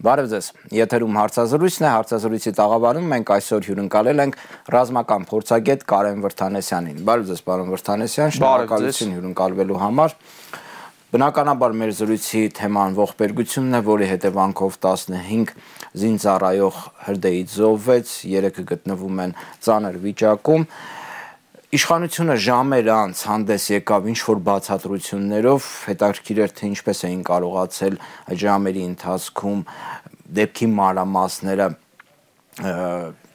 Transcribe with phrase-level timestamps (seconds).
[0.00, 4.38] Բարև ձեզ։ Եթերում հարցազրույցն է, հարցազրույցի տաղավարում մենք այսօր հյուրընկալել ենք
[4.72, 10.14] ռազմական փորձագետ Կարեն Վրթանեսյանին։ Բարև ձեզ, պարոն Վրթանեսյան, շնորհակալություն հյուրընկալվելու համար։
[11.10, 15.52] Բնականաբար մեր զրույցի թեման ողբերգությունն է, որի հետևանքով 15
[16.00, 20.66] զինծառայող հրդեհից զոհվեց, 3-ը գտնվում են ծանր վիճակում։
[21.70, 28.40] Իշխանությունը ժամեր անց հանդես եկավ ինչ որ բացատրություններով, հետաքրքիր էր թե ինչպես էին կարողացել այդ
[28.42, 29.60] ժամերի ընթացքում
[30.40, 31.68] դեպքի մանրամասները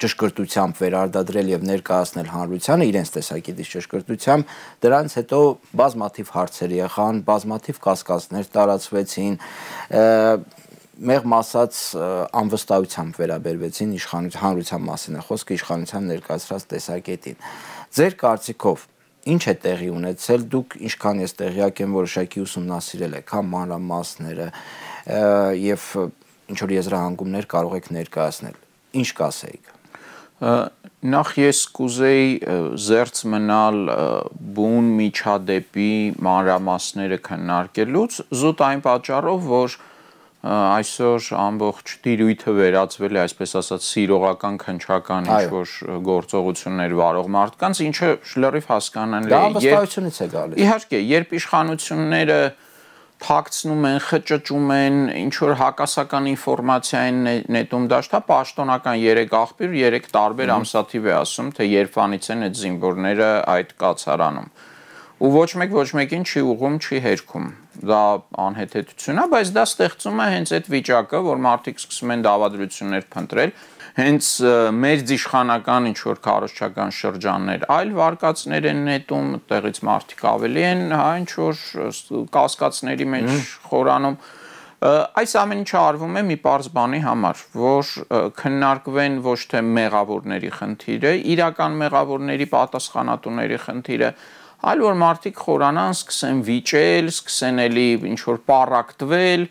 [0.03, 4.51] ճշգրտությամբ վերարտադրել եւ ներկայացնել հանրությանը իրենց տեսակետից ճշգրտությամբ
[4.83, 5.39] դրանից հետո
[5.79, 9.39] բազմաթիվ հարցեր եղան, բազմաթիվ կասկածներ տարածվեցին
[10.95, 11.79] մեղմ ասած
[12.39, 17.41] անվստահությամբ վերաբերվեցին իշխանության հանրության մասին է խոսքը իշխանության ներկայացրած տեսակետին
[17.95, 18.81] Ձեր կարծիքով
[19.31, 24.47] ինչ է տեղի ունեցել դուք ինչքան ես տեղյակ եմ որոշակի ուսումնասիրել եք հա մանրամասները
[25.63, 25.85] եւ
[26.51, 28.59] ինչ որ եզրահանգումներ կարող եք ներկայացնել
[29.01, 29.71] ինչ կասեիք
[31.15, 32.29] նախ ես կուզեի
[32.85, 33.81] զերծ մնալ
[34.59, 35.89] բուն միջադեպի
[36.27, 39.77] մանրամասները քննարկելուց զուտ այն պատճառով որ
[40.45, 45.71] այսօր ամբողջ տիրույթը վերածվել է այսպես ասած սիրողական քնչական ինչ որ
[46.05, 52.39] գործողություններ վարող մարդկանց, ինչը շլերիվ հասկանալի է։ Դա վստահությունից է գալիս։ Իհարկե, երբ իշխանությունները
[53.25, 57.19] թաքցնում են, խճճում են, ինչ որ հակասական ինֆորմացիա են
[57.55, 63.29] նետում դաշտա, պաշտոնական 3 աղբյուր, 3 տարբեր ամսաթիվ է ասում, թե երբանից են այդ զինվորները
[63.55, 64.49] այդ կացարանում
[65.23, 67.45] ու ոչ մեկ ոչ մեկին չի ուղում, չի հերքում։
[67.87, 68.01] Դա
[68.45, 73.53] անհեթեթություն է, բայց դա ստեղծում է հենց այդ վիճակը, որ մարդիկ սկսում են դավադրություններ փնտրել,
[73.95, 74.29] հենց
[74.75, 81.11] մեր դիշխանական ինչ որ քարոշչական շրջաններ, այլ վարկածներ են նետում, տեղից մարդիկ ավելի են, հա,
[81.23, 81.61] ինչ որ
[82.35, 84.19] կասկածների մեջ խորանում
[84.85, 87.91] այս ամեն ինչը արվում է մի པարզ բանի համար, որ
[88.37, 94.09] քննարկվեն ոչ թե մեղավորների խնդիրը, իրական մեղավորների պատասխանատուների խնդիրը,
[94.71, 99.45] այլ որ մարդիկ խորանան, սկսեն վիճել, սկսեն էլի ինչ որ պարակտվել,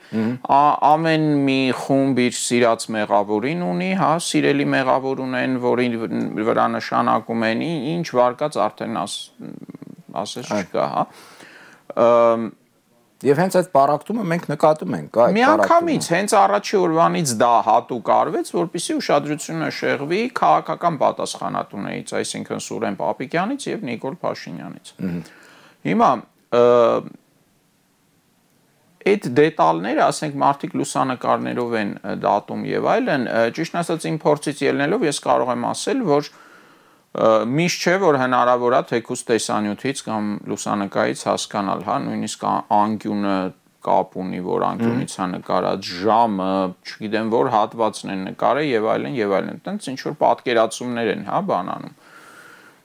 [0.91, 5.89] ամեն մի խումբ իր սիրած մեղավորին ունի, հա, սիրելի մեղավոր ունեն, որի
[6.51, 7.65] վրա նշանակում են
[7.95, 11.07] ինչ վարկած արդեն ասես չկա, հա
[13.25, 18.51] Եվ հենց այդ պարակտումը մենք նկատում ենք, այդ Միանգամից հենց առաջի օրվանից դա հատուկ արվեց,
[18.59, 24.95] որpիսի ուշադրությունը շեղվի քաղաքական պատասխանատուներից, այսինքն Սուրեն Պապիկյանից եւ Նիկոլ Փաշինյանից։
[25.89, 26.11] Հիմա
[29.05, 31.91] այդ դետալները, ասենք մարդիկ լուսանկարներով են
[32.25, 36.31] դատում եւ այլն, ճիշտ ասած իմ փորձից ելնելով ես կարող եմ ասել, որ
[37.15, 43.37] միշտ չէ որ հնարավոր է թեկուս տեսանյութից կամ լուսանկարից հասկանալ, հա, նույնիսկ անկյունը
[43.85, 46.49] կապ ունի, որ անկյունից է նկարած ժամը,
[46.89, 51.41] չգիտեմ որ հատվածն են նկարել եւ այլն եւ այլն։ Այդտենց ինչ որ պատկերացումներ են, հա,
[51.53, 51.95] բանանում։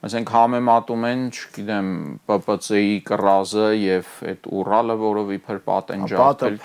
[0.00, 1.88] Ասենք համեմատում են, չգիտեմ,
[2.32, 6.56] ՊՊՑ-ի կռազը եւ այդ Ուրալը, որով իբր պատենջատել,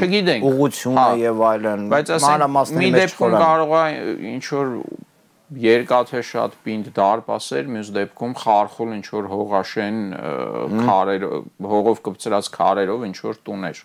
[0.00, 3.84] չգիտենք ուղությունը հա, եւ այլն։ Բայց ասենք մի դեպքում կարող է
[4.30, 4.72] ինչ որ
[5.58, 9.98] երկաթե շատ պինդ դարպասեր, մյուս դեպքում խարխուլ ինչ որ հողաշեն
[10.86, 13.82] քարերով, հողով կպցրած քարերով ինչ որ տուներ։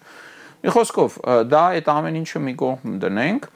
[0.65, 1.17] Մի խոսքով,
[1.49, 3.49] դա այդ ամեն ինչը մի կողմ դնենք,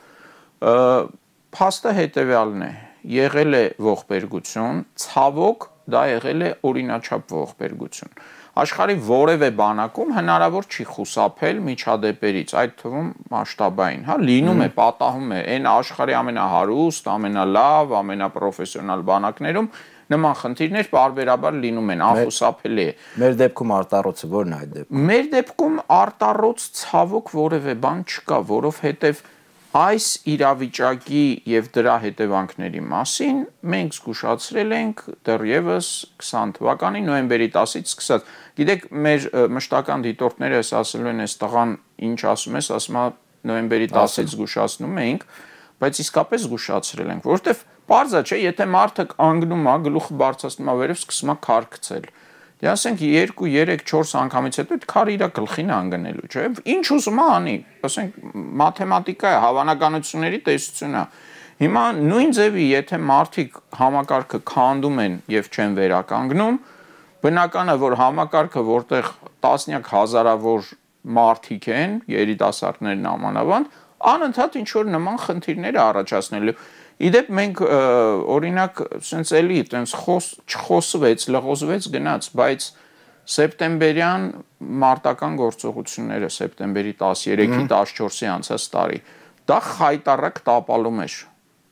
[1.60, 2.74] փաստը հետեւյալն է.
[3.10, 8.12] եղել է ողբերգություն, ցավոք դա եղել է օրինաչափ ողբերգություն
[8.60, 15.40] աշխարի որևէ բանակում հնարավոր չի խուսափել միջադեպերից, այդ թվում մասշտաբային, հա, լինում է, պատահում է,
[15.54, 19.72] այն աշխարի ամենահարուստ, ամենալավ, ամենապրոֆեսիոնալ բանակներում
[20.10, 25.28] նման խնդիրներ parberabar լինում են, անխուսափելի է։ Մեր դեպքում արտառոցը ո՞րն է այդ դեպքում։ Մեր
[25.36, 29.22] դեպքում արտառոց ցավոք որևէ բան չկա, որովհետև
[29.78, 33.42] այս իրավիճակի եւ դրա հետևանքների մասին
[33.74, 35.90] մենք զգուշացրել ենք դեռևս
[36.26, 41.76] 20 թվականի նոյեմբերի 10-ից սկսած Գիտեք, մեր մշտական դիտորդները ասելու են, այս տղան
[42.10, 43.04] ինչ ասում ես, ասում է
[43.50, 45.28] նոյեմբերի 10-ից զգուշացնում էինք,
[45.80, 51.00] բայց իսկապես զգուշացրել ենք, որովհետև Պարզա չէ, եթե մարդը անգնում է, գլուխը բարձրացնում է վերև,
[51.00, 52.04] սկսում է քար գցել։
[52.60, 57.20] Դե ասենք 2, 3, 4 անգամից հետո այդ քարը իր գլխին անգնելու, չէ՞։ Ինչ ուզում
[57.20, 57.54] է անի։
[57.88, 58.18] Ասենք
[58.60, 61.04] մաթեմատիկա է, հավանականությունների տեսություն է։
[61.60, 66.60] Հիմա նույն ձևի, եթե մարդիկ համակարգը քանդում են եւ չեն վերականգնում,
[67.20, 69.08] Բնական է, որ համակարգը, որտեղ
[69.44, 70.68] տասնյակ հազարավոր
[71.20, 73.74] մարդիկ են, երիտասարդներն ամանավանդ,
[74.12, 76.54] անընդհատ ինչ որ նման խնդիրներ առաջացնելու։
[77.00, 77.62] Իդեպ մենք
[78.36, 82.66] օրինակ սենց էլի տենց խոս չխոսվեց, լղոզվեց գնաց, բայց
[83.30, 84.26] սեպտեմբերյան
[84.84, 89.00] մարտական գործողությունները սեպտեմբերի 13-ի 14-ի անցած տարի
[89.50, 91.16] դա խայտարակ տապալում էր։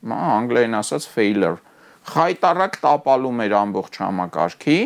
[0.08, 1.60] Մա անգլերեն ասած failure։
[2.08, 4.78] Խայտարակ տապալում էր ամբողջ համակարգի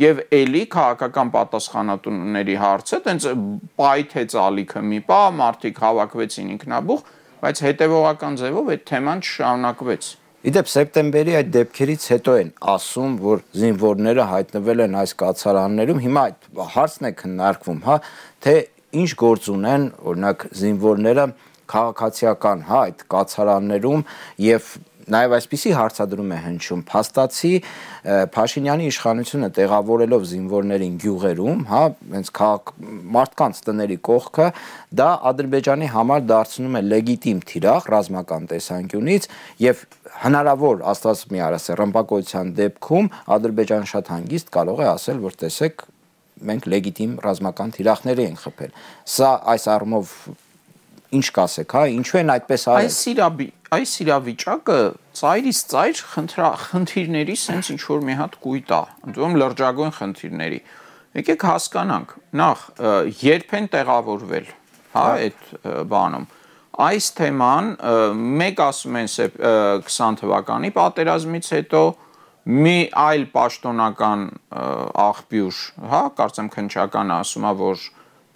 [0.00, 3.26] եւ ելի քաղաքական պատասխանատուների հարցը տենց
[3.80, 7.02] պայթեց ալիքը մի պա մարդիկ հավաքվեցին ինքնաբուխ
[7.40, 10.10] բայց հետևողական ձևով այդ թեման չշարունակվեց
[10.40, 16.46] Իդեպ սեպտեմբերի այդ դեպքերից հետո են ասում, որ զինվորները հայտնվել են այս կացարաններում։ Հիմա այդ
[16.76, 17.96] հարցն է քննարկվում, հա,
[18.46, 18.54] թե
[19.02, 21.26] ինչ գործ ունեն, օրինակ զինվորները
[21.74, 24.06] քաղաքացիական, հա, այդ կացարաններում
[24.46, 24.70] եւ
[25.10, 26.82] Նաև այսպիսի հարցադրում է հնչում.
[26.90, 27.52] Փաստացի
[28.34, 31.82] Փաշինյանի իշխանությունը տեղավորելով զինվորներին գյուղերում, հա,
[32.14, 32.72] հենց քաղաք
[33.16, 34.48] մարդկանց տների կողքը,
[35.00, 39.28] դա Ադրբեջանի համար դարձնում է լեգիտիմ թիրախ ռազմական տեսանկյունից
[39.66, 39.84] եւ
[40.24, 45.84] հնարավոր աստված մի արասե ռմբակոծության դեպքում Ադրբեջանը շատ հանգիստ կարող է ասել, որ տեսեք
[46.50, 48.70] մենք լեգիտիմ ռազմական թիրախների ենք խփել։
[49.12, 50.14] Սա այս առումով
[51.20, 54.78] ինչ կասեք, հա, ինչու են այդպես արել։ Այս իրավի, այս իրավիճակը
[55.20, 56.02] ծայրից ծայր
[56.64, 60.60] խնդիրների sense ինչ որ մի հատ կույտ է, ընդում լրջագույն խնդիրների։
[61.20, 62.66] Եկեք հասկանանք, նախ
[63.20, 64.52] երբ են տեղավորվել,
[64.94, 65.48] հա, այդ
[65.90, 66.28] բանում
[66.80, 67.70] այս թեման
[68.40, 71.82] մեկ ասում են 20 թվականի պատերազմից հետո
[72.50, 74.22] մի այլ պաշտոնական
[75.04, 75.58] աղբյուր,
[75.90, 77.82] հա, կարծեմ քնչական ասում է, որ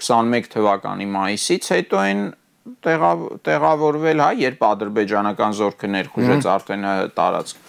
[0.04, 2.24] 21 թվականի մայիսից հետո են
[2.85, 7.67] տեղավորվել, հա, երբ ադրբեջանական զորքը ներխուժեց արդեն տարածք։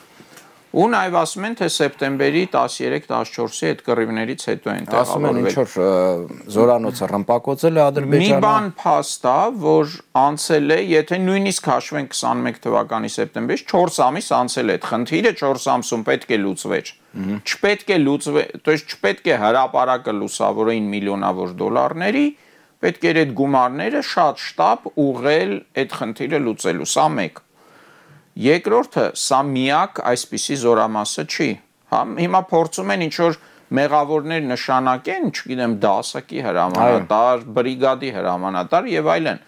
[0.71, 5.55] Ու նաև ասում են, թե սեպտեմբերի 13-14-ի այդ կռիվներից հետո են տեղավորվել։ Ասում են, ինչ
[5.59, 12.15] որ զորանոցը ռմբակոծել է Ադրբեջանը։ Մի բան փաստ է, որ անցել է, եթե նույնիսկ հաշվենք
[12.21, 16.95] 21 թվականի սեպտեմբերից 4 ամիս անցել է այդ խնդիրը, 4 ամսում պետք է լուծվեր։
[17.51, 22.27] Չպետք է լուծվի, то есть չպետք է հրաապարակը լուսավորեին միլիոնավոր դոլարների,
[22.84, 27.42] պետք էր այդ գումարները շատ շտապ ուղղել այդ խնդիրը լուծելու։ Սա մեկ։
[28.46, 31.50] Երկրորդը, սա միակ այսպիսի զորամասը չի։
[31.94, 33.38] Հա, հիմա փորձում են ինչ որ
[33.76, 39.44] մեղավորներ նշանակեն, չգիտեմ, դասակի հրամանատար, բրիգադի հրամանատար եւ այլն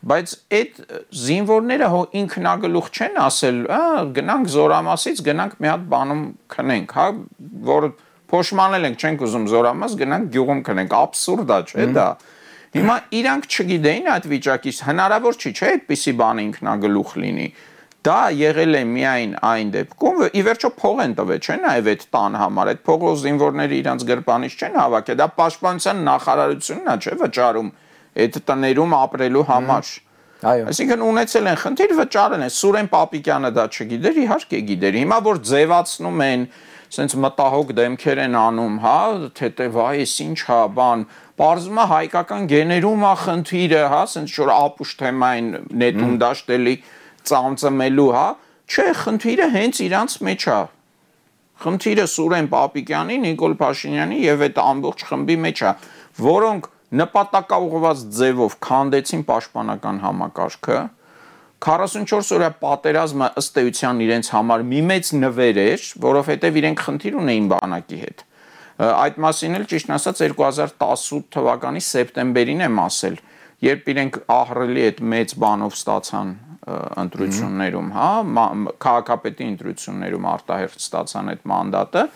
[0.00, 0.78] բայց այդ
[1.20, 3.80] զինվորները հո ինքնագլուխ չեն ասել, հա,
[4.16, 6.22] գնանք զորամասից, գնանք մի հատ բանում
[6.54, 7.06] քնենք, հա,
[7.68, 7.86] որ
[8.32, 12.38] փոշմանել ենք, չենք ուզում զորամաս, գնանք գյուղում քնենք, абսուրդ է, չէ՞ դա։ mm -hmm
[12.70, 17.46] Հիմա իրանք չգիտեին այդ վիճակից հնարավոր չի, չէ՞, այդպիսի բան ինքնագլուխ լինի։
[18.00, 22.38] Դա եղել է միայն այն դեպքում, ի վերջո փող են տվել, չէ՞, նաև այդ տան
[22.40, 27.72] համար, այդ փողը զինվորները իրանց գրպանից չեն հավաքել, դա պաշտպանության նախարարությունն է, չէ՞, վճարում
[28.20, 29.92] այդ տներում ապրելու համար։
[30.40, 35.40] Այո։ Այսինքն ունեցել են խնդիր վճարել են։ Սուրեն Պապիկյանը դա չգիտեր, իհարկե գիտեր։ Հիմա որ
[35.50, 36.46] ձևացնում են,
[36.90, 39.00] սենց մտահոգ դեմքեր են անում, հա,
[39.38, 41.04] թե թե վայ, էս ինչ հա, բան,
[41.40, 45.46] Պարզվում է հայկական գեներում է խնդիրը, հա, ասենց որ ապուշ թեմային
[45.80, 46.74] նետում դաշտելի
[47.30, 48.24] ծամծմելու, հա,
[48.68, 50.58] չէ, խնդիրը հենց իրանց մեջ է։
[51.64, 55.72] Խնդիրը Սուրեն Պապիկյանի, Նիկոլ Փաշինյանի եւ այդ ամբողջ խմբի մեջ է,
[56.28, 56.68] որոնք
[57.00, 60.78] նպատակաուղղված ձևով քանդեցին պաշտպանական համակարգը,
[61.60, 67.48] 44 օրյա պատերազմը ըստ էության իրենց համար մի մեծ նվեր էր, որովհետև իրենք խնդիր ունեին
[67.52, 68.26] բանակի հետ
[68.80, 73.18] Այդ մասին էլ ճիշտ ասած 2018 թվականի սեպտեմբերին եմ ասել,
[73.66, 76.30] երբ իրենք ահռելի այդ մեծ բանով ստացան
[77.02, 78.08] ընտրություններում, հա,
[78.84, 82.06] քաղաքապետի ընտրություններում արտահերթ ստացան այդ մանդատը,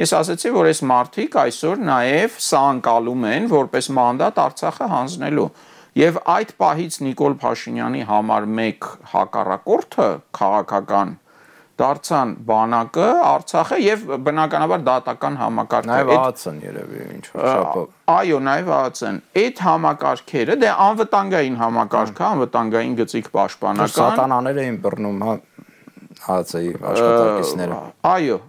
[0.00, 5.48] ես ասացի, որ այս մարտիկ այսօր նաև սա անկալում են որպես մանդատ Արցախը հանձնելու։
[5.98, 10.06] Եվ այդ պահից Նիկոլ Փաշինյանի համար մեկ հակառակորդը
[10.38, 11.16] քաղաքական
[11.80, 19.20] դարձան բանակը, Արցախը եւ բնականաբար դատական համակարգը։ Նաեւ ԱԱՑ-ն երևի ինչ շապը։ Այո, նաեւ ԱԱՑ-ն։
[19.42, 25.36] Այդ համակարգերը, դե անվտանգային համակարգը, անվտանգային գծիկ պաշտպանական։ Սատանաներ էին բռնում, հա
[26.20, 27.80] ԱԱՑ-ի աշխատակիցները։
[28.14, 28.40] Այո,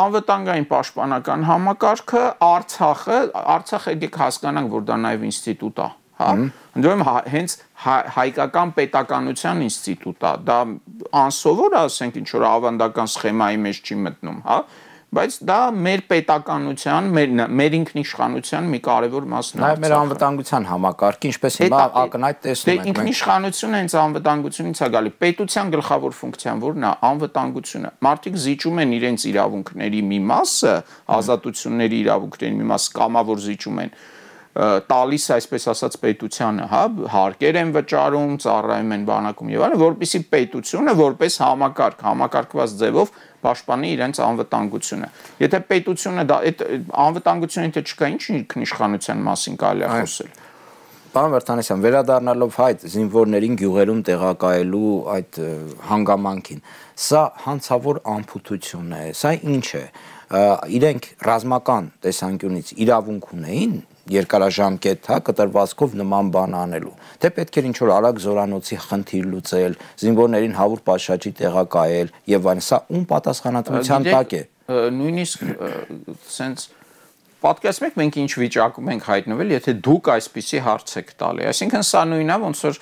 [0.00, 3.18] անվտանգային պաշտպանական համակարգը Արցախը,
[3.56, 5.88] Արցախը եկեք հասկանանք, որ դա նաև ինստիտուտ է
[6.20, 6.30] հա
[6.80, 7.02] ընդդեմ
[7.34, 7.56] հենց
[8.16, 10.60] հայկական պետականության ինստիտուտ է դա
[11.24, 14.60] անսովոր ասենք ինչ որ ավանդական սխեմայի մեջ չի մտնում հա
[15.10, 21.30] բայց դա մեր պետականության, մեր մեր ինքնիշխանության մի կարևոր մասն է։ Նաև մեր անվտանգության համակարգը,
[21.30, 26.86] ինչպես հիմա ակնհայտ տեսնում ենք։ Դե ինքնիշխանությունը հենց անվտանգությունից է գալի։ Պետության գլխավոր ֆունկցիան որն
[26.86, 30.74] է անվտանգությունը։ Մարդիկ զիջում են իրենց իրավունքների մի մասը,
[31.18, 33.94] ազատությունների իրավունքների մի մասը կամավոր զիջում են
[34.50, 40.94] տալիս այսպես ասած պետությանը, հա, հարկեր են վճարում, ծառայում են բանակում եւ այլն, որպիսի պետությունը
[41.00, 43.12] որպես համակարգ, համակարգված ձևով
[43.46, 45.10] պաշտպանի իրենց անվտանգությունը։
[45.46, 46.64] Եթե պետությունը դա այդ
[47.06, 50.32] անվտանգությունը եթե չկա, ինչ ինքնիշխանության մասին կարելի է խոսել։
[51.10, 55.38] Պարոն Վարդանեսյան, վերադառնալով հայտ զինվորներին գյուղերում տեղակայելու այդ
[55.88, 56.60] հանգամանքին,
[57.02, 59.82] սա հանցավոր անփութություն է։ Սա ինչ է։
[60.78, 63.74] Իրենք ռազմական տեսանկյունից իրավունք ունեին
[64.10, 70.54] երկարաժամկետ, հա, կտրվածքով նման բան անելու։ Թե պետք էր ինչ-որ արագ զորանոցի խնդիր լուծել, զինվորներին
[70.60, 75.44] հավուր պատշաճի տեղակայել եւ այլն, սա ում պատասխանատվության տակ է։ Նույնիսկ
[76.30, 76.68] սենց
[77.40, 82.32] պատկերացնեք մենք ինչ վիճակում ենք հայտնվել, եթե դուք այսպիսի հարց եք տալի։ Այսինքն սա նույնն
[82.34, 82.80] է, ոնց որ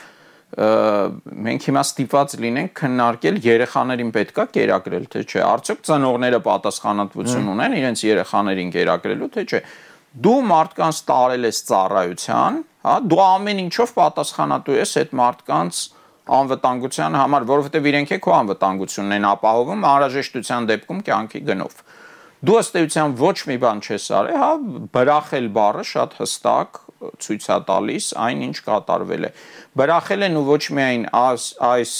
[0.49, 8.05] մենք հիմա ստիպված լինենք քննարկել երեխաներին պետքա կերակրել, թե չէ։ Արդյոք ծնողները պատասխանատվություն ունեն իրենց
[8.09, 9.61] երեխաներին կերակրելու, թե չէ։
[10.09, 15.81] Դու մարդկանց տարել ես ծառայության, հա, դու ամեն ինչով պատասխանատու ես այդ մարդկանց
[16.39, 21.79] անվտանգության համար, որովհետև իրենք է քո անվտանգությունն են ապահովում անհրաժեշտության դեպքում կյանքի գնով
[22.39, 24.51] դու ըստ էության ոչ մի բան չես արել, հա,
[24.95, 26.79] բրախել բառը շատ հստակ
[27.25, 29.31] ցույց է տալիս այն ինչ կատարվել է։
[29.79, 31.95] Բրախել են ու ոչ միայն այս այս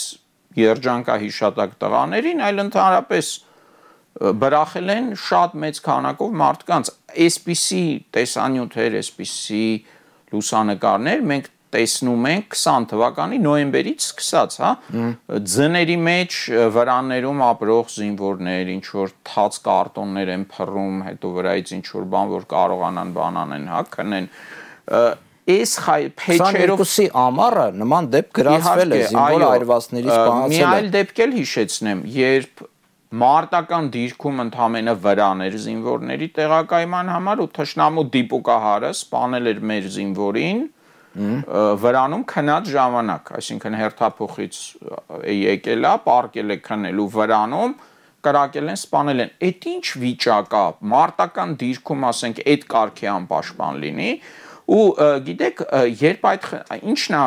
[0.59, 3.33] երջանկահիշատակ տղաներին, այլ ընդհանրապես
[4.19, 6.91] բրախել են շատ մեծ քանակով մարդկանց։
[7.27, 7.85] Այսպիսի
[8.17, 9.63] տեսանյութեր, այսպիսի
[10.33, 14.71] լուսանկարներ մենք տեսնում ենք 20 թվականի նոյեմբերից սկսած, հա,
[15.53, 16.37] ձների մեջ
[16.75, 22.47] վրաններում ապրող զինվորներ, ինչ որ թաց կարտոններ են փռում, հետո վրայից ինչ որ բան, որ
[22.55, 24.31] կարողանան բան անեն, հա, քնեն
[25.49, 25.75] այս
[26.19, 31.33] փեչերով 22-ի ամառը նման դեպք գրացվել է զինվոր այրվածներից բանացել է։ Մի այլ դեպք էլ
[31.39, 32.67] հիշեցնեմ, երբ
[33.09, 40.61] մարտական դիրքում ընդամենը վրաներ զինվորների տեղակայման համար ու թշնամու դիպուկահարը սպանել էր մեր զինվորին
[41.83, 44.59] վրանում քնած ժամանակ, այսինքն հերթափոխից
[45.35, 47.73] եկելա, պարկել է քնելու վրանում,
[48.29, 50.63] կրակել են, սպանել են։ Էդ ինչ վիճակա,
[50.93, 54.13] մարտական դիրքում, ասենք, այդ կարգի անպաշտպան լինի,
[54.69, 54.85] ու
[55.25, 55.63] գիտեք,
[56.03, 56.47] երբ այդ
[56.93, 57.23] ինչն է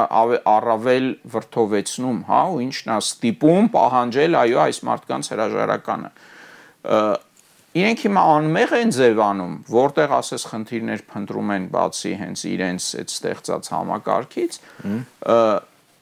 [0.52, 6.12] առավել վրթովեցնում, հա, ու ինչն է ստիպում պահանջել այո այս մարդկանց հրաժարականը
[7.72, 13.70] իրենք հիմա անմեղ են ձևանում, որտեղ ասես խնդիրներ փնտրում են բացի հենց իրենց այդ ստեղծած
[13.72, 14.58] համակարգից,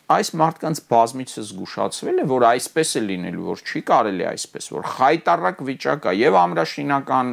[0.10, 5.62] այս մարդկանց բազմիցս զգուշացվել է, որ այսպես է լինելու, որ չի կարելի այսպես, որ խայտարակ
[5.70, 7.30] վիճակ է եւ ամրաշինական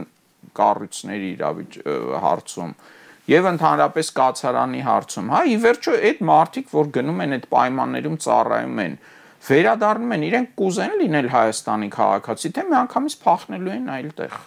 [0.61, 1.81] կառույցների իրավիճ
[2.27, 2.77] հարցում
[3.27, 8.81] եւ ընդհանրապես կացարանի հարցում։ Հա, ի վերջո այդ մարդիկ, որ գնում են այդ պայմաններում ծառայում
[8.87, 8.95] են,
[9.47, 14.39] վերադառնում են, իրենք կուզեն լինել Հայաստանի քաղաքացի, թե միանգամից փախնելու են այլտեղ։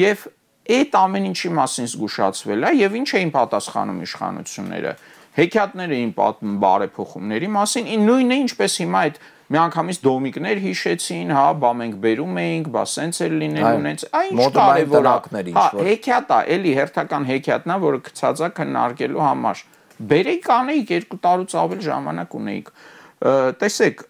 [0.00, 0.26] Եվ
[0.70, 4.92] այդ ամեն ինչի մասին զգուշացվել է եւ ինչ էին պատասխանում իշխանությունները։
[5.40, 9.20] Հեքիաթներ էին պատմում բարեփոխումների մասին, նույնը ինչպես հիմա այդ
[9.50, 14.46] միանգամից դոմիկներ հիշեցին, հա, բա մենք բերում էինք, բա սենց էր լինելու, նենց, այ ինչ
[14.56, 19.64] կարևոր է։ Հա, հեքիաթ է, էլի հերթական հեքիաթն է, որը գցած է քննարկելու համար։
[20.10, 22.70] Բերեիք անեիք 2 տարուց ավել ժամանակ ունեիք
[23.60, 24.06] տեսեք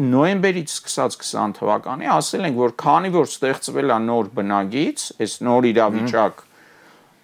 [0.00, 5.68] նոյեմբերից սկսած 20 թվականի ասել ենք որ քանի որ ստեղծվել է նոր բնագիծ, այս նոր
[5.72, 6.45] իրավիճակ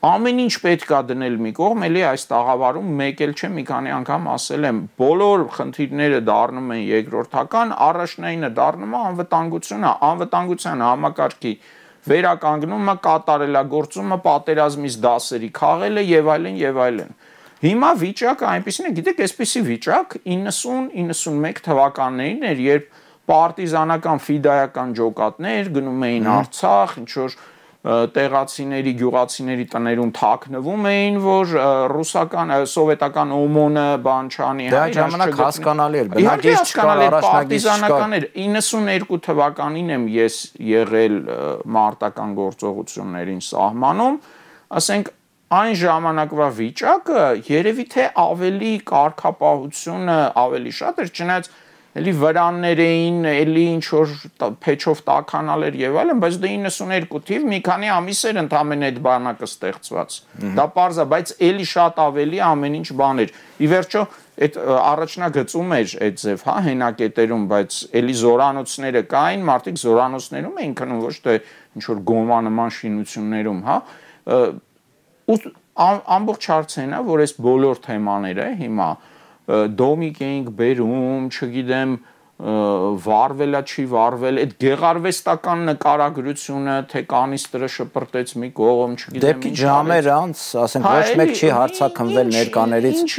[0.02, 3.92] ամեն ինչ պետք է դնել մի կողմ, էլի այս տաղավարում մեկ էլ չէ մի քանի
[3.96, 11.52] անգամ ասել եմ, բոլոր խնդիրները դառնում են երկրորդական, առաջնայինը դառնում է անվտանգությունը, անվտանգության համակարգի
[12.02, 17.14] վերականգնումը, կատարելագործումը, պատերազմից դասերի քաղելը եւ այլն եւ այլն։
[17.62, 22.88] Հիմա վիճակը այնպեսին է, գիտեք, այսպեսի վիճակ 90-91 թվականներին էր, երբ
[23.30, 27.36] պարտիզանական ֆիդայական ջոկատներ գնում էին Արցախ, ինչ որ
[27.82, 31.54] տեղացիների, գյուղացիների տներում թաքնվում էին, որ
[31.90, 39.90] ռուսական, սովետական օմոնը բան չանի, հա, ժամանակ հասկանալի էր, բնակիչ չկար, առաջնագիծ չկար։ 92 թվականին
[39.96, 40.36] եմ ես
[40.68, 41.18] եղել
[41.78, 44.20] մարտական գործողություններին սահմանում,
[44.78, 45.12] ասենք
[45.52, 51.50] այն ժամանակվա վիճակը երևի թե ավելի կարգապահությունը ավելի շատ էր, չնայած
[51.92, 54.12] էլի վրաններ էին, էլի ինչ որ
[54.64, 59.00] փեչով տականալ էր եւ այլն, բայց դե 92 թիվ մի քանի ամիս էր ընդամենը այդ
[59.06, 60.16] բանակը ստեղծված։
[60.56, 64.04] Դա parza, բայց էլի շատ ավելի ամեն ինչ բան էր։ Ի վերջո
[64.42, 71.02] այդ առաջնագծում էր այդ ձև, հա, հենակետերում, բայց էլի զորանոցները կային, մարդիկ զորանոցներում էին քնում,
[71.04, 71.34] ոչ թե
[71.76, 73.76] ինչ որ գոմանման շինություններում, հա
[75.32, 75.36] ու
[75.82, 78.88] ամբողջ հարցն է, որ այս բոլոր թեմաները հիմա
[79.50, 81.96] դոմիկ էինք բերում, չգիտեմ,
[82.42, 90.42] վարվելա չի վարվել այդ գեղարվեստական նկարագրությունը թե կանիստրը շպրտեց մի կողմ չգիտեմ դեպքի ժամեր անց
[90.64, 93.12] ասենք ոչ մեկ չի հարցակնվել ներկաներից ինչ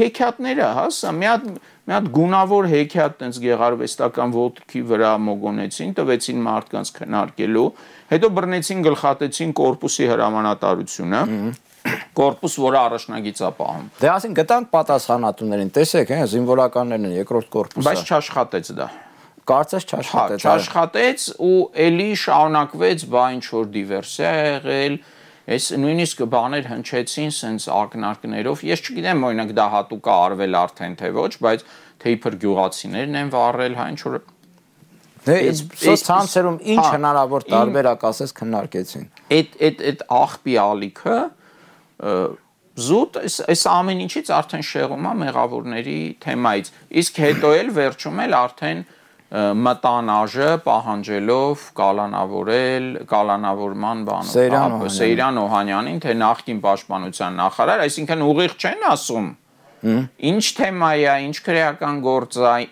[0.00, 6.44] հեքիաթները հա սա մի հատ մի հատ գունավոր հեքիաթ տենց գեղարվեստական ոդքի վրա մոգոնեցին տվեցին
[6.48, 7.68] մարդկանց քննարկելու
[8.14, 11.22] հետո բռնեցին գլխատեցին կորպուսի հրամանատարությունը
[12.20, 17.86] կորպուս, որը առաջնագիծ է պահում։ Դե ասին գտանք պատասխանատուներին, տեսեք, հա, զինվորականներն են երկրորդ կորպուսը։
[17.90, 18.88] Բայց չաշխատեց դա։
[19.50, 21.54] Կարծես Հա, չաշխատեց։ չաշխատեց ու
[21.86, 25.00] ելի շարունակվեց, բա ինչ որ դիվերսիա ա եղել,
[25.50, 31.08] Այս նույնիսկ բաներ հնչեցին սենց ակնարկներով։ Ես չգիտեմ, օրինակ դա հատուկ է արվել արդեն թե
[31.16, 31.64] ոչ, բայց
[32.04, 34.20] թե իբր գյուղացիներն են վառել, հա ինչ որ
[35.26, 39.04] Դե էս- ցանցերում ինչ հա, հնարավոր տարբերակ ասես քննարկեցին։
[39.36, 41.26] այդ այդ այդ աղբի ալիքը ը,
[42.80, 46.70] զուտ այս այս ամեն ինչից արդեն շեղում է մեղավորների թեմայից
[47.02, 48.82] իսկ հետո էլ վերջում էլ արդեն
[49.30, 54.32] մտանաժը պահանջելով կալանավորել կալանավորման բանով
[54.96, 59.28] Սեյրան հա, Օհանյանին։ թե նախկին պաշտպանության նախարար այսինքն ուղիղ չեն ասում
[60.30, 62.66] ինչ թեմա է ինչ քրեական գործ է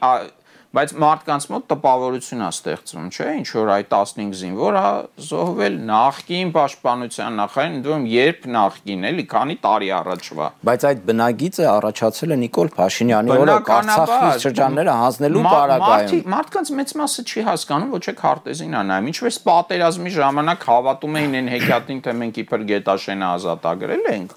[0.68, 4.82] բայց մարդկանց մոտ տպավորություն է ստեղծվում, չէ՞, ինչ որ այդ 15 զինվոր է
[5.28, 12.36] զոհվել նախկին պաշտպանության նախարարին, ընդդեմ երբ նախկին էլի, քանի տարի առաջվա։ Բայց այդ բնագիծը առաջացել
[12.36, 18.14] է Նիկոլ Փաշինյանի օրը Արցախի շրջանները հանձնելու պարագայում։ Մարդկանց մեծ մասը չի հասկանում, ոչ է
[18.20, 24.08] քարտեզին ա նայում։ Ինչպես պատերազմի ժամանակ հավատում էին այն հեքիաթին, թե մենք իբր Գետաշենը ազատագրել
[24.18, 24.36] ենք,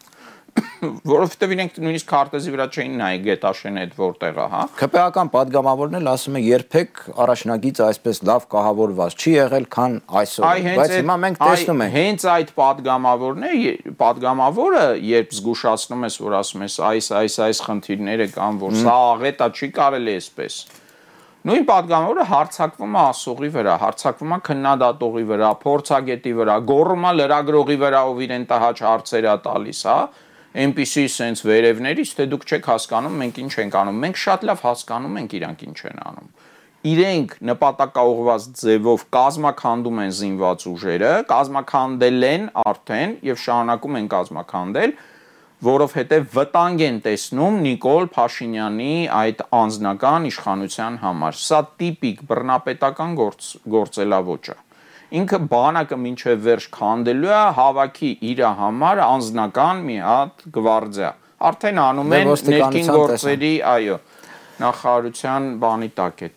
[0.81, 6.38] որովհետև իրենք նույնիսկ քարտեզի վրա չէին նայ գետաշենը այդ որտեղա, հա։ ԿՊԱ-կան падգամավորներն էլ ասում
[6.39, 10.48] են երբեք առաջնագից այսպես լավ կահավորված չի եղել, քան այսօր,
[10.81, 13.53] բայց հիմա մենք տեսնում ենք։ Հենց այդ падգամավորն է,
[14.01, 19.51] падգամավորը, երբ զգուշացնում ես, որ ասում ես այս այս այս խնդիրները կան, որ սա աղետա
[19.51, 20.62] չի կարելի այսպես։
[21.41, 27.77] Նույն падգամավորը հարցակվում է ասողի վրա, հարցակվում է քննադատողի վրա, փորձագետի վրա, գոռում է լրագրողի
[27.81, 29.96] վրա, ով իրեն տհաճ հարցեր է տալիս, հա
[30.51, 35.20] այնպիսի սենց վերևներից թե դուք չեք հասկանում մենք ինչ ենք անում մենք շատ լավ հասկանում
[35.22, 36.31] ենք իրանք ինչ են անում
[36.81, 44.95] իրենք նպատակաուղված ձևով կազմականդում են զինված ուժերը, կազմականդել են արդեն եւ շարունակում են կազմականդել,
[45.67, 54.49] որովհետեւ վտանգ են տեսնում Նիկոլ Փաշինյանի այդ անձնական իշխանության համար։ Սա տիպիկ բռնապետական գործ գործելավոճ
[54.56, 54.58] է։
[55.12, 61.10] Ինքը բանակը մինչև վերջ քանդելու է հավաքի իր համար անձնական մի հատ գվարդիա։
[61.50, 63.97] Արդեն անում են ներքին գործերի, այո,
[64.63, 66.30] նախարարության բանի տակ է։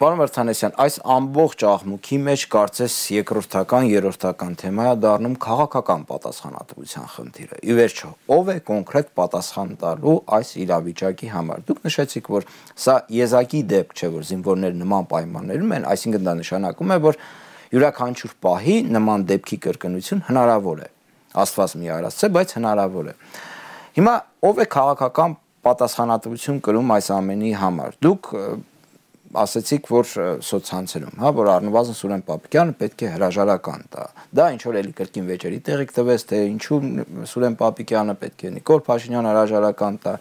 [0.00, 7.76] Պարոն Վարդանեսյան, այս ամբողջ աղմուկի մեջ կարծես երկրորդական, երրորդական թեմայա դառնում քաղաքական պատասխանատվության խնդիրը։ Ի
[7.78, 12.48] վերջո, ով է կոնկրետ պատասխան տալու այս իրավիճակի համար։ Դուք նշեցիք, որ
[12.80, 17.20] սա եզակի դեպք չէ, որ զինվորները նման պայմաններում են, այսինքն դա նշանակում է, որ
[17.74, 20.88] յուրաքանչյուր պահի նման դեպքի կրկնություն հնարավոր է։
[21.40, 23.14] Աստված մի արածце, բայց հնարավոր է։
[24.00, 24.14] Հիմա
[24.50, 28.30] ով է քաղաքական պատասխանատվություն կրում այս ամենի համար։ Դուք
[29.30, 30.08] ասացիք, որ
[30.42, 35.28] սոցցանցերում, հա, որ առնվազն Սուրեն Պապիկյանը պետք է հրաժարական տա։ Դա ինչ որ էլի կրկին
[35.30, 36.78] վեճերի տեղիք տվեց, թե ինչու
[37.30, 40.14] Սուրեն Պապիկյանը պետք է Նիկոլ Փաշինյանը հրաժարական տա,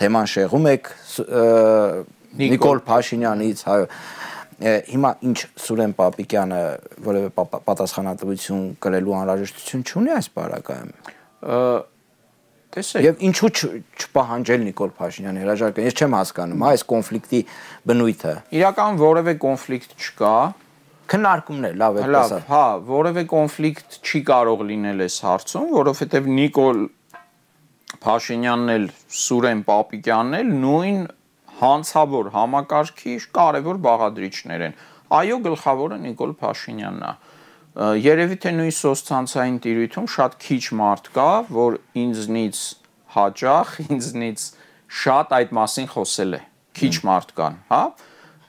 [0.00, 0.92] թեման շեղում եք
[2.40, 3.78] Նիկոլ Փաշինյանից, Ե,
[4.60, 6.58] Հիմա ինչ Սուրեն Պապիկյանը
[7.06, 10.90] որևէ պա- պա- պատասխանատվություն կրելու անհրաժեշտություն չունի այս բարակայում։
[12.70, 13.48] Տեսեք, Եվ ինչու
[13.98, 17.40] չպահանջել Նիկոլ Փաշինյանի հրաժարական։ Ես չեմ հասկանում, հա, այս կոնֆլիկտի
[17.90, 20.34] բնույթը։ իրական որևէ կոնֆլիկտ չկա,
[21.10, 26.78] Քննարկումներ, լավ է, Լավ, տեսա։ հա, որևէ կոնֆլիկտ չի կարող լինել այս հարցում, որովհետև Նիկոլ
[28.04, 28.84] Փաշինյանն էլ
[29.20, 31.00] Սուրեն Պապիկյանն էլ նույն
[31.60, 34.76] հանցավոր համակարգի կարևոր բաղադրիչներ են։
[35.20, 37.12] Այո, գլխավորը Նիկոլ Փաշինյանն է։
[38.04, 42.62] Երևի թե նույն սոցցանցային տիրույթում շատ քիչ մարդ կա, որ ինձնից
[43.14, 44.46] հաճախ, ինձնից
[45.00, 46.40] շատ այդ մասին խոսել է։
[46.80, 47.82] Քիչ մարդ կան, հա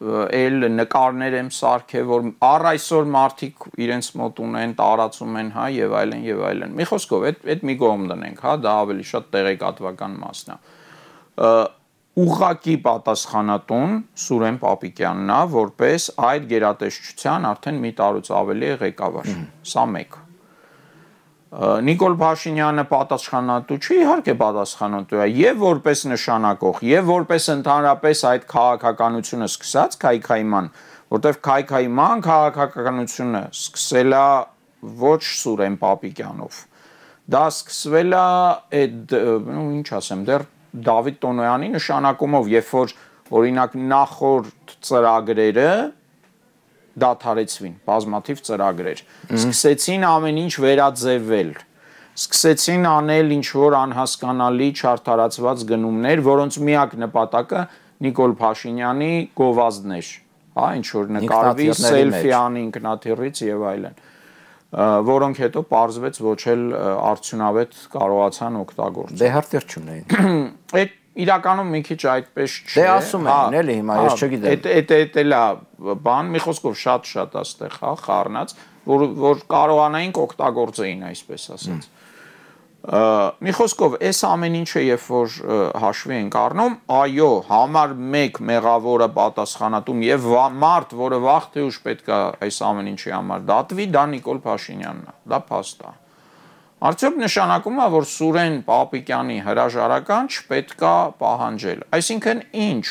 [0.02, 5.94] էլ նկարներ եմ սարքել, որ առ այսօր մարդիկ իրենց մոտ ունեն, տարածում են, հա, եւ
[6.00, 10.16] այլն եւ այլն։ Մի խոսքով, այդ այդ մի կողմ դնենք, հա, դա ավելի շատ տեղեկատվական
[10.24, 10.58] մասն է։
[12.12, 19.30] Ը, Ուղղակի պատասխանատուն Սուրեն Պապիկյանն է, որպես այդ գերատեսչության արդեն մի տարուց ավելի ղեկավար։
[19.72, 20.18] Սա մեկ։
[21.88, 29.50] Նիկոլ Փաշինյանը պատասխանատու չի, իհարկե պատասխանատու է եւ որպես նշանակող, եւ որպես ընդհանրապես այդ քաղաքականությունը
[29.52, 30.72] սկսած քայքայման,
[31.16, 34.26] որտեվ քայքայման քաղաքականությունը սկսել է
[35.00, 36.64] ոչ Սուրեն Պապիկյանով։
[37.32, 38.26] Դա սկսվել է
[38.82, 39.20] այդ,
[39.80, 42.94] ինչ ասեմ, դեռ Դավիթ Տոնոյանի նշանակումով, երբ որ
[43.32, 45.72] օրինակ նախորդ ծրագրերը
[47.02, 51.52] դադարեցվին, բազմաթիվ ծրագրեր։ Սկսեցին ամեն ինչ վերաձևել։
[52.22, 57.62] Սկսեցին անել ինչ որ անհասկանալի չարթարացված գնումներ, որոնց միակ նպատակը
[58.02, 60.10] Նիկոլ Փաշինյանի գովազդն էր։
[60.52, 64.00] Հա, ինչ որ նկարվի, սելֆի անի ինքնաթիռից եւ այլն։
[64.72, 66.66] որոնք հետո parzvեց ոչ էլ
[67.12, 70.06] արդյունավետ կարողացան օգտագործել։ Դե հարցեր չունեին։
[70.82, 74.94] Այդ իրականում մի քիչ այդպես չէ։ Դե ասում են, էլի հիմա ես չգիտեմ։ Այդ այդ
[74.98, 75.42] այդ էլա
[76.08, 78.54] բան մի խոսքով շատ-շատ աստեղ, հա, խառնած,
[78.88, 82.01] որ որ կարողանային օգտագործեին, այսպես ասած։ Ա
[82.82, 85.34] մի խոսքով այս ամեն ինչը երբ որ
[85.84, 90.26] հաշվի ենք առնում, այո, համար 1 մեղավորը պատասխանատում եւ
[90.64, 95.14] մարդ, որը վաղ թե ուշ պետքա այս ամեն ինչի համար դատվի, դա Նիկոլ Փաշինյանն է։
[95.30, 95.94] Դա փաստ է։
[96.82, 102.86] Արդյոք նշանակում է, որ Սուրեն Պապիկյանի հրաժարական չպետքա պահանջել։ Այսինքն ինչ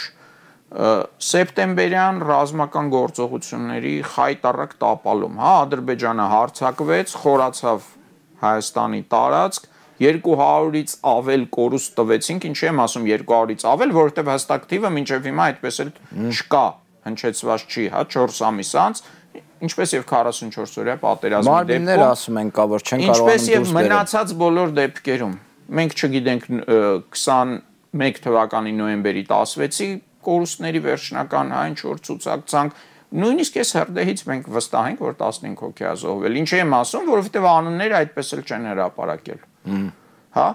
[0.70, 7.88] սեպտեմբերյան ռազմական գործողությունների խայտարակ տապալում, հա, Ադրբեջանը հարցակվեց, խորացավ
[8.40, 9.66] Հայաստանի տարածք,
[10.00, 15.80] 200-ից ավել կորուստ տվեցինք, ինչի եմ ասում 200-ից ավել, որովհետև հստակ թիվը մինչև հիմա այդպես
[15.84, 15.90] էլ
[16.30, 16.64] չկա,
[17.10, 19.02] հնչեցված չի, հա 4 ամիս անց,
[19.60, 23.72] ինչպես եւ 44 օրյա պատերազմի դեպքում։ Մարմինները ասում են կա որ չեն բերել։ Ինչպես եւ
[23.76, 25.34] մնացած բոլոր դեպքերում։
[25.80, 26.46] Մենք չգիտենք
[27.20, 29.90] 21 թվականի նոյեմբերի 16-ի
[30.24, 35.86] կորուստների վերջնական հա ինչ որ ցուցակցանք նույնիսկ այս հրդեհից մենք վստահ ենք որ 15 հոգի
[35.90, 39.40] է զոհվել։ Ինչի եմ ասում, որովհետեւ անունները այդպես էլ չեն հրապարակել։
[40.36, 40.48] Հա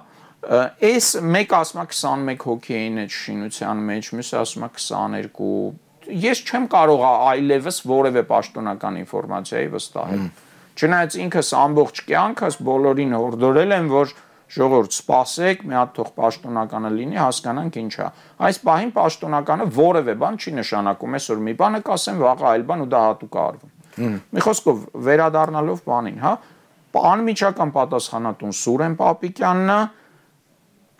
[0.45, 6.41] այս մեկ ասում է 21 հոգի էին այդ շինության մեջ, մյուսը ասում է 22 ես
[6.45, 10.27] չեմ կարող այլևս որևէ պաշտոնական ինֆորմացիայի վստահել։
[10.75, 14.13] Չնայած ինքս ամբողջ կյանքս բոլորին հորդորել եմ, որ
[14.55, 18.09] ժողովուրդ, սպասեք, մի հատ թող պաշտոնականը լինի, հասկանանք ինչա։
[18.45, 22.89] Այս պահին պաշտոնականը որևէ բան չի նշանակում, այսօր մի բանը կասեմ, վաղը այլ բան ու
[22.93, 23.73] դա հատուկ արվում։
[24.35, 26.33] Մի խոսքով վերադառնալով բանին, հա,
[27.11, 29.79] անմիջական պատասխանատուն Սուրեն Պապիկյանն է,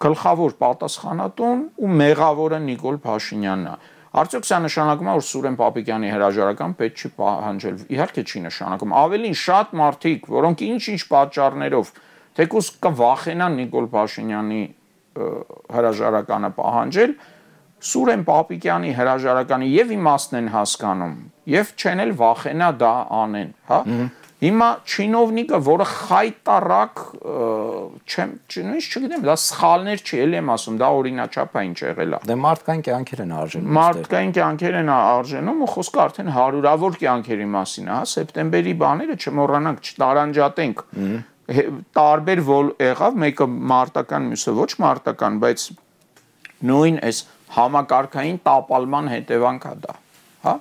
[0.05, 3.75] գլխավոր պատասխանատուն ու մեղավորը Նիկոլ Փաշինյանն է։
[4.15, 9.37] Արդյոք սա նշանակում է, որ Սուրեն Պապիկյանի հրաժարական պետք չի պահանջել։ Իհարկե չի նշանակում։ Ավելին
[9.41, 11.91] շատ մարդիկ, որոնք ինչ-ինչ պատճառներով
[12.39, 14.61] թեկուս կվախենան Նիկոլ Փաշինյանի
[15.75, 17.15] հրաժարականը պահանջել,
[17.85, 21.15] Սուրեն Պապիկյանի հրաժարականի եւ իմաստն են հասկանում,
[21.53, 23.79] եւ չեն էլ վախենա դա անեն, հա։
[24.45, 26.99] Հիմա չինովնիկը, որը խայտարակ
[28.05, 32.19] չեմ, նույնիսկ չգիտեմ, դա սխալներ չի, ելի եմ ասում, դա օրինաչափ է ինչ եղել է։
[32.29, 37.89] Դե մարդկային կյանքեր են արժենում։ Մարդկային կյանքեր են արժենում ու խոսքը արդեն հարյուրավոր կյանքերի մասին
[37.89, 40.85] է, հա, սեպտեմբերի բաները չմոռանանք, չտարանջատենք։
[41.95, 45.65] Տարբեր ոլ եղավ, մեկը մարտական, մյուսը ոչ մարտական, բայց
[46.65, 47.19] նույն այս
[47.55, 49.95] համակարգային տապալման հետևանք է դա,
[50.45, 50.55] հա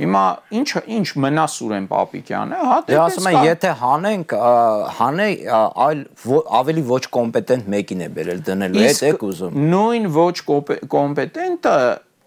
[0.00, 0.22] Հիմա
[0.60, 4.34] ինչը ինչ մնա Սուրեն Պապիկյանը, հա դե ասում են, եթե հանենք,
[4.98, 5.26] հանե
[5.86, 6.00] այլ
[6.60, 10.36] ավելի ոչ կոմպետենտ մեկին է բերել դնելու, այդ եք ուզում։ Նույն ոչ
[10.94, 11.74] կոմպետենտը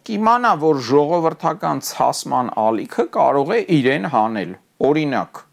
[0.03, 5.43] կիմանա, որ ժողովրդական ցասման ալիքը կարող է իրեն հանել։ Օրինակ,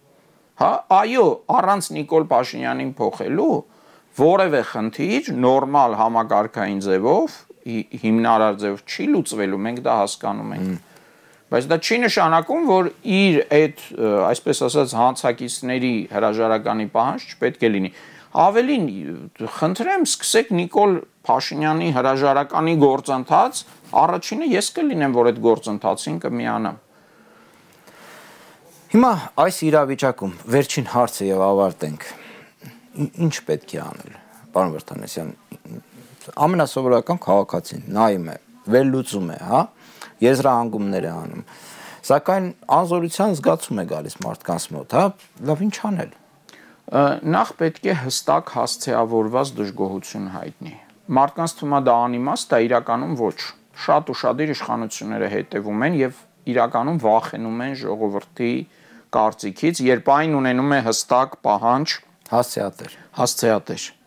[0.60, 3.54] հա, այո, առանց Նիկոլ Փաշինյանին փոխելու
[4.20, 7.36] որևէ խնդիր նորմալ համագարկային ձևով
[8.02, 10.89] հիմնարար ձև չի լուծվելու, մենք դա հասկանում ենք։
[11.50, 13.80] Բայց դա չի նշանակում, որ իր այդ,
[14.28, 17.90] այսպես ասած, հանցակիցների հրաժարականի պահանջ չպետք է լինի։
[18.40, 18.84] Ավելին,
[19.56, 20.92] խնդրեմ, սկսեք Նիկոլ
[21.26, 23.62] Փաշինյանի հրաժարականի գործընթաց,
[24.04, 26.78] առաջինը ես կլինեմ, որ այդ գործընթացին կմիանամ։
[28.90, 29.10] Հիմա
[29.42, 32.06] այս իրավիճակում վերջին հարցը եւ ավարտենք։
[33.26, 34.14] Ինչ պետք է անել,
[34.54, 35.34] պարոն Վրտանեսյան։
[36.46, 38.38] Ամենասովորական քաղաքացին նայում է,
[38.70, 39.60] վերլուծում է, հա՞
[40.24, 41.44] եզրահանգումներ է անում։
[42.10, 42.46] Սակայն
[42.80, 45.04] անզորության զգացում է գալիս մարդկանց մոտ, հա,
[45.50, 46.12] լավ ինչ անել։
[47.36, 50.74] Նախ պետք է հստակ հասցեավորված դժգոհություն հայտնի։
[51.20, 53.38] Մարդկանց թվում է դա անիմաստ է, իրականում ոչ։
[53.84, 56.18] Շատ ու շատեր իշխանությունները հետևում են եւ
[56.50, 58.52] իրականում վախենում են ժողովրդի
[59.14, 61.96] կարծիքից, երբ այն ունենում է հստակ պահանջ
[62.34, 63.99] հասցեատեր։ Հասցեատեր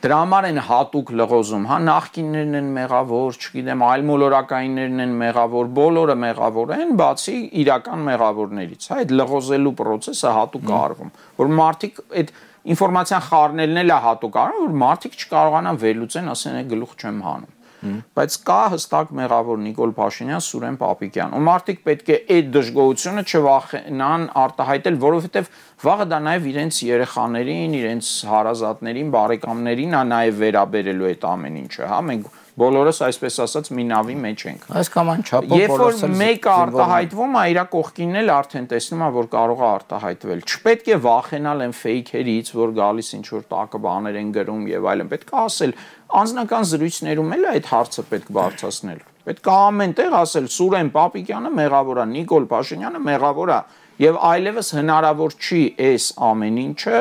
[0.00, 6.16] Դրա համար են հատուկ լղոզում, հա նախկիններն են մեղավոր, չգիտեմ, այլ մոլորակայիններն են մեղավոր, բոլորը
[6.22, 12.34] մեղավոր են, բացի իրական մեղավորներից, հա, այդ լղոզելու process-ը հատուկ արվում, որ մարդիկ այդ
[12.70, 18.36] ինֆորմացիան խառնելն էլ է հատուկ արվում, որ մարդիկ չկարողանան վերլուծեն, ասեն, գլուխ չեմ հանում բայց
[18.50, 24.98] կա հստակ մեղավոր Նիկոլ Փաշինյան, Սուրեն Պապիկյան։ Ու մարդիկ պետք է այդ դժգոհությունը չվախենան արտահայտել,
[25.06, 25.50] որովհետև
[25.84, 32.00] վաղը դա նաև իրենց երեխաներին, իրենց հարազատներին, բարեկամներին է նաև վերաբերելու այդ ամեն ինչը, հա,
[32.10, 36.50] մենք բոլորս այսպես ասած մի նավի մեջ ենք։ Այս կամ այն չափով Երբ որ մեկը
[36.54, 41.64] արտահայտվում է, իր կողքինն էլ արդեն տեսնում է, որ կարող է արտահայտվել։ Չպետք է վախենալ
[41.64, 45.74] այն ֆեյքերից, որ գալիս ինչ որ տակը բաներ են գրում եւ այլն։ Պետք է ասել,
[46.20, 50.46] անձնական զրույցներում էլ այդ հարցը պետք բարձրացնել։ Պետք է ամեն տեղ ասել.
[50.50, 53.60] Սուրեն Պապիկյանը մեղավոր է, Նիկոլ Փաշինյանը մեղավոր է։
[54.00, 57.00] եւ այլևս հնարավոր չի այս ամեն ինչը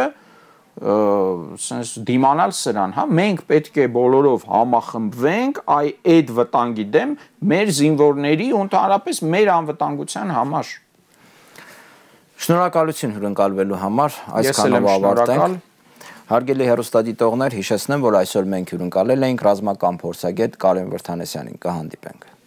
[0.80, 7.16] սենց դիմանալ սրան, հա, մենք պետք է բոլորով համախմբվենք այ այդ վտանգի դեմ
[7.52, 10.72] մեր զինվորների ու ընդհանրապես մեր անվտանգության համար։
[12.40, 15.68] Շնորհակալություն հյուրընկալվելու համար, այսքանով ավարտենք։
[16.30, 22.39] Հարգելի հերոստատիտողներ, հիշեցնեմ, որ այսօր մենք հյուրընկալել էինք ռազմական փորձագետ Կարեն Վրթանեսյանին։ Կհանդիպենք։